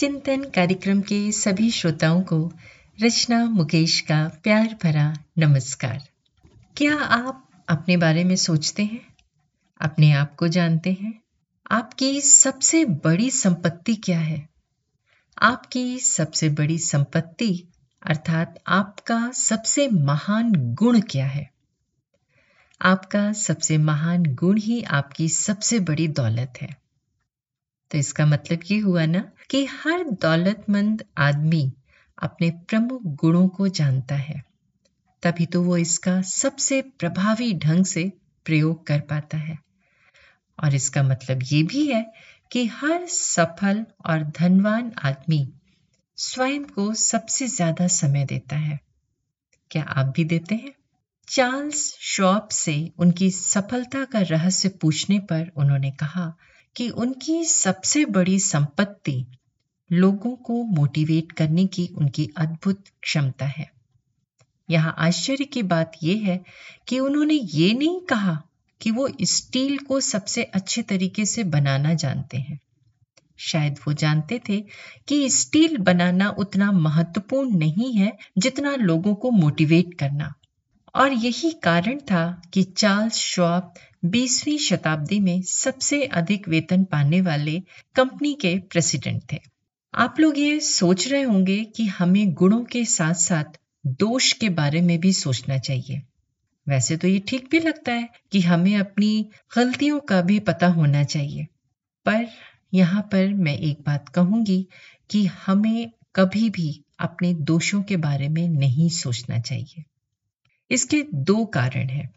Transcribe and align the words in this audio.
चिंतन 0.00 0.44
कार्यक्रम 0.44 1.00
के 1.00 1.32
सभी 1.32 1.70
श्रोताओं 1.70 2.22
को 2.22 2.52
रचना 3.02 3.44
मुकेश 3.44 4.00
का 4.00 4.28
प्यार 4.42 4.78
भरा 4.82 5.16
नमस्कार। 5.38 6.08
क्या 6.76 6.96
आप 6.96 7.64
अपने 7.68 7.96
बारे 7.96 8.24
में 8.24 8.36
सोचते 8.36 8.84
हैं? 8.84 9.14
अपने 9.80 10.12
आप 10.12 10.34
को 10.34 10.48
जानते 10.48 10.92
हैं? 10.92 11.22
आपकी 11.70 12.20
सबसे 12.20 12.84
बड़ी 12.84 13.30
संपत्ति 13.30 13.94
क्या 13.94 14.20
है? 14.20 14.48
आपकी 15.42 15.98
सबसे 15.98 16.48
बड़ी 16.48 16.78
संपत्ति, 16.78 17.64
अर्थात 18.02 18.58
आपका 18.66 19.30
सबसे 19.30 19.88
महान 19.88 20.52
गुण 20.54 21.00
क्या 21.00 21.26
है? 21.26 21.50
आपका 22.82 23.32
सबसे 23.32 23.78
महान 23.78 24.22
गुण 24.22 24.58
ही 24.58 24.82
आपकी 24.82 25.28
सबसे 25.28 25.80
बड़ी 25.80 26.08
दौलत 26.08 26.52
है। 26.60 26.79
तो 27.90 27.98
इसका 27.98 28.26
मतलब 28.26 28.60
ये 28.70 28.78
हुआ 28.78 29.06
ना 29.06 29.30
कि 29.50 29.64
हर 29.64 30.04
दौलतमंद 30.22 31.04
आदमी 31.18 31.72
अपने 32.18 32.50
प्रमुख 32.50 33.02
गुणों 33.04 33.48
को 33.48 33.68
जानता 33.68 34.14
है। 34.14 34.42
तभी 35.22 35.46
तो 35.46 35.62
वो 35.62 35.76
इसका 35.76 36.20
सबसे 36.22 36.82
प्रभावी 36.82 37.52
ढंग 37.54 37.84
से 37.84 38.12
प्रयोग 38.46 38.86
कर 38.86 39.00
पाता 39.00 39.36
है। 39.36 39.58
और 40.58 40.74
इसका 40.74 41.02
मतलब 41.02 41.40
ये 41.42 41.62
भी 41.62 41.86
है 41.86 42.12
कि 42.50 42.66
हर 42.66 43.06
सफल 43.06 43.84
और 44.06 44.22
धनवान 44.38 44.92
आदमी 45.04 45.46
स्वयं 46.16 46.64
को 46.64 46.92
सबसे 46.94 47.46
ज़्यादा 47.46 47.86
समय 47.86 48.24
देता 48.24 48.56
है। 48.56 48.78
क्या 49.70 49.82
आप 49.82 50.06
भी 50.06 50.24
देते 50.24 50.54
हैं? 50.54 50.72
चार्ल्स 51.28 51.96
शॉप 52.00 52.48
से 52.48 52.92
उनकी 52.98 53.30
सफलता 53.30 54.04
का 54.04 54.20
रहस्य 54.20 54.68
पूछने 54.68 55.18
पर 55.18 55.50
उन्होंने 55.56 55.90
कहा 55.90 56.34
कि 56.76 56.90
उनकी 56.90 57.44
सबसे 57.44 58.04
बड़ी 58.04 58.38
संपत्ति 58.38 59.26
लोगों 59.92 60.36
को 60.36 60.64
मोटिवेट 60.64 61.32
करने 61.32 61.66
की 61.66 61.88
उनकी 61.98 62.30
अद्भुत 62.36 62.84
क्षमता 63.02 63.46
है। 63.46 63.70
यहाँ 64.70 64.94
आश्चर्य 64.98 65.44
की 65.44 65.62
बात 65.62 65.92
यह 66.02 66.26
है 66.26 66.44
कि 66.88 66.98
उन्होंने 66.98 67.34
ये 67.34 67.74
नहीं 67.74 68.00
कहा 68.00 68.42
कि 68.80 68.90
वो 68.90 69.08
स्टील 69.22 69.78
को 69.78 70.00
सबसे 70.00 70.42
अच्छे 70.42 70.82
तरीके 70.82 71.24
से 71.24 71.44
बनाना 71.44 71.94
जानते 71.94 72.36
हैं। 72.36 72.60
शायद 73.38 73.78
वो 73.86 73.92
जानते 73.92 74.40
थे 74.48 74.64
कि 75.08 75.30
स्टील 75.30 75.76
बनाना 75.76 76.30
उतना 76.30 76.72
महत्वपूर्ण 76.72 77.58
नहीं 77.58 77.92
है 77.92 78.18
जितना 78.38 78.76
लोगों 78.76 79.14
को 79.14 79.30
मोटिवेट 79.30 79.94
करना। 79.94 80.34
और 80.94 81.12
यही 81.12 81.50
कारण 81.52 81.98
था 81.98 82.42
कि 82.52 82.62
चार्ल्स 82.62 83.14
शॉप 83.14 83.74
बीसवीं 84.04 84.58
शताब्दी 84.58 85.20
में 85.20 85.42
सबसे 85.42 86.04
अधिक 86.04 86.48
वेतन 86.48 86.84
पाने 86.84 87.20
वाले 87.20 87.62
कंपनी 87.96 88.34
के 88.34 88.58
प्रेसिडेंट 88.58 89.22
थे। 89.32 89.38
आप 89.94 90.20
लोग 90.20 90.38
ये 90.38 90.60
सोच 90.60 91.08
रहे 91.08 91.22
होंगे 91.22 91.64
कि 91.64 91.86
हमें 91.86 92.32
गुणों 92.32 92.64
के 92.64 92.84
साथ 92.84 93.14
साथ 93.14 93.58
दोष 93.86 94.32
के 94.32 94.48
बारे 94.48 94.80
में 94.80 94.98
भी 95.00 95.12
सोचना 95.12 95.58
चाहिए। 95.58 96.02
वैसे 96.68 96.96
तो 96.96 97.08
ये 97.08 97.18
ठीक 97.18 97.48
भी 97.50 97.60
लगता 97.60 97.92
है 97.92 98.08
कि 98.32 98.40
हमें 98.40 98.76
अपनी 98.76 99.28
गलतियों 99.56 100.00
का 100.00 100.20
भी 100.22 100.38
पता 100.38 100.66
होना 100.66 101.04
चाहिए। 101.04 101.46
पर 102.06 102.26
यहाँ 102.74 103.02
पर 103.02 103.34
मैं 103.34 103.56
एक 103.58 103.80
बात 103.86 104.08
कहूँगी 104.08 104.66
कि 105.10 105.24
हमें 105.26 105.90
कभी 106.14 106.50
भी 106.50 106.84
अपने 106.98 107.34
दोषों 107.34 107.82
के 107.82 107.96
बारे 107.96 108.28
में 108.28 108.48
नहीं 108.48 108.88
सोचना 108.88 109.38
चाहिए। 109.40 109.84
इसके 110.70 111.06
दो 111.14 111.44
कारण 111.44 111.88
हैं। 111.88 112.14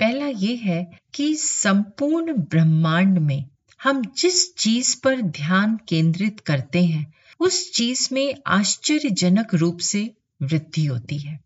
पहला 0.00 0.26
ये 0.26 0.56
है 0.56 0.98
कि 1.14 1.34
संपूर्ण 1.34 2.32
ब्रह्मांड 2.32 3.18
में 3.18 3.44
हम 3.82 4.02
जिस 4.04 4.56
चीज़ 4.56 5.00
पर 5.04 5.20
ध्यान 5.20 5.78
केंद्रित 5.88 6.40
करते 6.40 6.84
हैं, 6.84 7.14
उस 7.40 7.72
चीज़ 7.72 8.08
में 8.12 8.34
आश्चर्यजनक 8.46 9.54
रूप 9.54 9.78
से 9.78 10.14
वृद्धि 10.42 10.84
होती 10.84 11.18
है। 11.18 11.40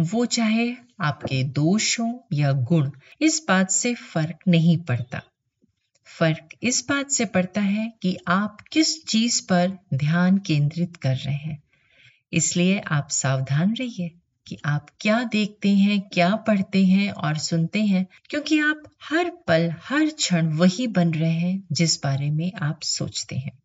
वो 0.00 0.26
चाहे 0.26 0.74
आपके 1.00 1.44
दोष 1.44 2.00
हो 2.00 2.26
या 2.32 2.52
गुण, 2.52 2.90
इस 3.20 3.44
बात 3.48 3.70
से 3.70 3.94
फ़र्क 3.94 4.36
नहीं 4.48 4.78
पड़ता। 4.78 5.22
फ़र्क 6.04 6.48
इस 6.62 6.86
बात 6.88 7.10
से 7.10 7.24
पड़ता 7.24 7.60
है 7.60 7.92
कि 8.02 8.18
आप 8.28 8.60
किस 8.60 9.04
चीज़ 9.04 9.46
पर 9.46 9.78
ध्यान 9.94 10.38
केंद्रित 10.38 10.96
कर 10.96 11.16
रहे 11.16 11.34
हैं। 11.34 11.62
इसलिए 12.32 12.78
आप 12.78 13.08
सावधान 13.10 13.74
रहिए। 13.74 14.19
कि 14.50 14.58
आप 14.64 14.86
क्या 15.00 15.24
देखते 15.24 15.68
हैं, 15.68 16.00
क्या 16.00 16.36
पढ़ते 16.36 16.86
हैं 16.86 17.10
और 17.10 17.36
सुनते 17.36 17.82
हैं, 17.82 18.06
क्योंकि 18.30 18.58
आप 18.58 18.82
हर 19.04 19.30
पल, 19.30 19.74
हर 19.84 20.06
क्षण 20.06 20.46
वही 20.46 20.86
बन 20.86 21.14
रहे 21.14 21.32
हैं 21.32 21.64
जिस 21.72 22.02
बारे 22.04 22.30
में 22.30 22.52
आप 22.52 22.82
सोचते 22.82 23.36
हैं। 23.36 23.58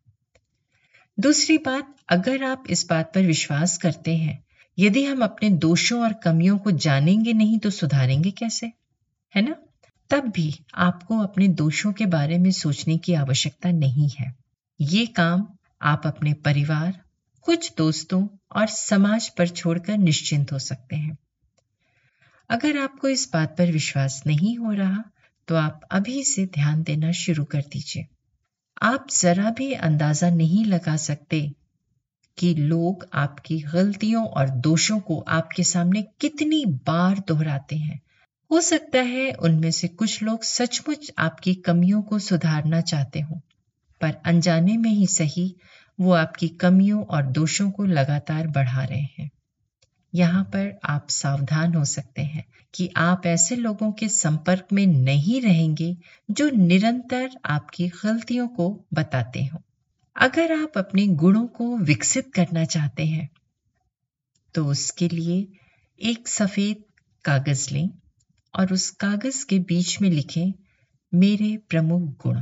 दूसरी 1.19 1.57
बात, 1.57 1.96
अगर 2.09 2.44
आप 2.44 2.63
इस 2.69 2.90
बात 2.90 3.12
पर 3.16 3.22
विश्वास 3.22 3.78
करते 3.78 4.18
हैं, 4.18 4.44
यदि 4.79 5.06
हम 5.06 5.23
अपने 5.23 5.50
दोषों 5.50 6.01
और 6.01 6.13
कमियों 6.13 6.57
को 6.57 6.72
जानेंगे 6.72 7.34
नहीं 7.34 7.59
तो 7.59 7.69
सुधारेंगे 7.69 8.31
कैसे? 8.31 8.72
है 9.35 9.41
ना? 9.41 9.56
तब 10.09 10.19
भी 10.19 10.66
आपको 10.75 11.19
अपने 11.19 11.47
दोषों 11.47 11.94
के 11.94 12.06
बारे 12.06 12.38
में 12.38 12.52
सोचने 12.52 12.97
की 12.97 13.13
आवश्यकता 13.13 13.72
नहीं 13.72 14.09
है। 14.19 14.35
ये 14.81 15.06
काम 15.06 15.47
आप 15.81 16.02
अपने 16.06 16.34
परिवार 16.34 17.04
कुछ 17.45 17.72
दोस्तों 17.78 18.28
और 18.56 18.67
समाज 18.67 19.28
पर 19.29 19.47
छोड़कर 19.50 19.97
निश्चिंत 19.97 20.51
हो 20.51 20.59
सकते 20.59 20.95
हैं। 20.95 21.17
अगर 22.50 22.78
आपको 22.78 23.07
इस 23.07 23.29
बात 23.33 23.56
पर 23.57 23.72
विश्वास 23.72 24.22
नहीं 24.28 24.56
हो 24.57 24.72
रहा 24.73 25.03
तो 25.47 25.55
आप 25.55 25.81
अभी 25.91 26.23
से 26.23 26.45
ध्यान 26.45 26.81
देना 26.84 27.11
शुरू 27.11 27.44
कर 27.44 27.61
दीजिए। 27.63 28.05
आप 28.81 29.07
जरा 29.11 29.50
भी 29.50 29.72
अंदाज़ा 29.73 30.29
नहीं 30.29 30.63
लगा 30.66 30.95
सकते 30.97 31.41
कि 32.38 32.53
लोग 32.55 33.05
आपकी 33.13 33.59
गलतियों 33.63 34.25
और 34.28 34.50
दोषों 34.61 35.00
को 35.00 35.19
आपके 35.29 35.63
सामने 35.63 36.01
कितनी 36.19 36.63
बार 36.66 37.19
दोहराते 37.28 37.75
हैं। 37.75 38.00
हो 38.51 38.61
सकता 38.61 39.01
है 39.03 39.31
उनमें 39.34 39.69
से 39.72 39.88
कुछ 39.89 40.22
लोग 40.23 40.44
सचमुच 40.44 41.11
आपकी 41.17 41.53
कमियों 41.61 42.01
को 42.01 42.19
सुधारना 42.22 42.81
चाहते 42.84 43.19
हों, 43.19 43.39
पर 44.01 44.13
अनजाने 44.25 44.78
में 44.78 44.89
ही 44.89 45.07
सही 45.07 45.53
वो 46.00 46.11
आपकी 46.11 46.47
कमियों 46.47 47.03
और 47.06 47.25
दोषों 47.31 47.69
को 47.72 47.85
लगातार 47.85 48.47
बढ़ा 48.47 48.83
रहे 48.83 49.07
हैं। 49.19 49.29
यहाँ 50.13 50.44
पर 50.44 50.79
आप 50.83 51.09
सावधान 51.09 51.73
हो 51.73 51.83
सकते 51.85 52.22
हैं 52.22 52.44
कि 52.73 52.89
आप 52.97 53.25
ऐसे 53.25 53.56
लोगों 53.56 53.91
के 53.91 54.07
संपर्क 54.09 54.67
में 54.73 54.85
नहीं 54.88 55.41
रहेंगे 55.41 55.95
जो 56.31 56.50
निरंतर 56.50 57.29
आपकी 57.45 57.88
गलतियों 57.95 58.47
को 58.47 58.69
बताते 58.94 59.44
हो। 59.45 59.61
अगर 60.16 60.51
आप 60.53 60.78
अपने 60.78 61.07
गुणों 61.07 61.45
को 61.47 61.75
विकसित 61.78 62.31
करना 62.34 62.66
चाहते 62.66 63.05
हैं 63.05 63.29
तो 64.55 64.66
उसके 64.66 65.07
लिए 65.07 65.47
एक 66.01 66.28
सफ़ेद 66.28 66.84
कागज़ 67.25 67.73
लें 67.73 67.89
और 68.53 68.73
उस 68.73 68.89
कागज़ 68.91 69.45
के 69.45 69.59
बीच 69.59 70.00
में 70.01 70.09
लिखें, 70.09 70.53
मेरे 71.13 71.57
प्रमुख 71.69 72.01
गुण 72.23 72.41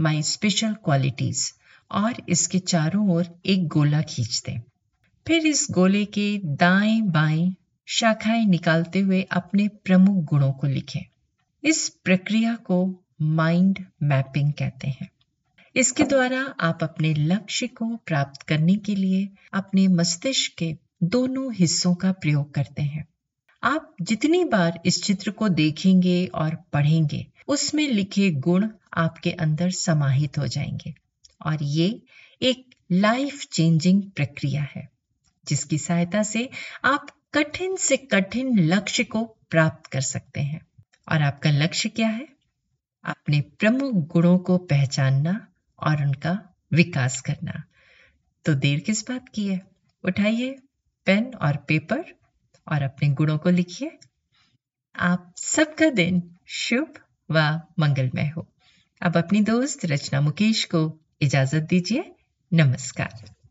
माई 0.00 0.22
स्पेशल 0.22 0.74
क्वालिटीज 0.74 1.52
और 1.92 2.22
इसके 2.28 2.58
चारों 2.58 3.08
ओर 3.10 3.26
एक 3.46 3.68
गोला 3.68 4.02
खींच 4.02 4.42
दें 4.46 4.60
फिर 5.26 5.46
इस 5.46 5.66
गोले 5.70 6.04
के 6.04 6.40
दाएँ 6.44 7.00
बाएँ 7.02 7.54
शाखाएँ 7.86 8.46
निकालते 8.46 9.00
हुए 9.00 9.22
अपने 9.22 9.68
प्रमुख 9.68 10.24
गुणों 10.24 10.52
को 10.52 10.66
लिखें। 10.66 11.00
इस 11.64 11.88
प्रक्रिया 11.88 12.54
को 12.54 13.04
माइंड 13.22 13.78
मैपिंग 14.02 14.52
कहते 14.52 14.88
हैं। 14.88 15.08
इसके 15.76 16.04
द्वारा 16.04 16.54
आप 16.60 16.78
अपने 16.82 17.14
लक्ष्य 17.14 17.66
को 17.66 17.96
प्राप्त 17.96 18.42
करने 18.42 18.74
के 18.76 18.94
लिए 18.94 19.28
अपने 19.52 19.88
मस्तिष्क 19.88 20.52
के 20.58 20.76
दोनों 21.02 21.54
हिस्सों 21.54 21.94
का 21.94 22.12
प्रयोग 22.12 22.54
करते 22.54 22.82
हैं। 22.82 23.08
आप 23.62 23.94
जितनी 24.02 24.44
बार 24.44 24.80
इस 24.86 25.02
चित्र 25.02 25.30
को 25.30 25.48
देखेंगे 25.48 26.26
और 26.26 26.54
पढ़ेंगे, 26.72 27.26
उसमें 27.48 27.88
लिखे 27.88 28.30
गुण 28.30 28.68
आपके 28.94 29.30
अंदर 29.30 29.70
समाहित 29.70 30.38
हो 30.38 30.46
जाएँगे। 30.46 30.94
और 31.46 31.62
ये 31.62 32.02
एक 32.42 32.74
लाइफ 32.92 33.44
चेंजिंग 33.44 34.10
प्रक्रिया 34.10 34.62
है, 34.62 34.88
जिसकी 35.46 35.78
सहायता 35.78 36.22
से 36.22 36.50
आप 36.84 37.06
कठिन 37.34 37.76
से 37.76 37.96
कठिन 37.96 38.58
लक्ष्य 38.58 39.04
को 39.04 39.24
प्राप्त 39.50 39.86
कर 39.86 40.00
सकते 40.00 40.40
हैं। 40.40 40.66
और 41.12 41.22
आपका 41.22 41.50
लक्ष्य 41.50 41.88
क्या 41.88 42.08
है? 42.08 42.28
अपने 43.04 43.40
प्रमुख 43.40 43.92
गुणों 43.94 44.38
को 44.38 44.58
पहचानना 44.58 45.46
और 45.78 46.02
उनका 46.02 46.54
विकास 46.72 47.20
करना। 47.20 47.64
तो 48.44 48.54
देर 48.54 48.80
किस 48.80 49.08
बात 49.08 49.28
की 49.28 49.48
है? 49.48 49.60
उठाइए 50.04 50.56
पेन 51.04 51.34
और 51.42 51.56
पेपर 51.56 52.04
और 52.72 52.82
अपने 52.82 53.08
गुणों 53.08 53.38
को 53.38 53.50
लिखिए। 53.50 53.98
आप 54.96 55.34
सबका 55.36 55.90
दिन 55.90 56.36
शुभ 56.46 56.94
व 57.30 57.60
मंगलमय 57.78 58.32
हो। 58.36 58.48
अब 59.02 59.16
अपनी 59.16 59.40
दोस्त 59.40 59.84
रचना 59.84 60.20
मुकेश 60.20 60.64
को 60.64 61.01
इजाज़त 61.22 61.62
दीजिए। 61.62 62.04
नमस्कार। 62.52 63.41